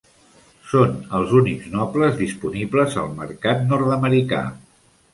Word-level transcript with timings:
Són 0.71 0.95
els 1.19 1.35
únics 1.41 1.69
Nobles 1.77 2.19
disponibles 2.23 2.99
al 3.05 3.15
mercat 3.23 3.65
nord-americà. 3.71 4.45